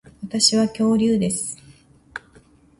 [0.23, 1.57] 私は恐竜です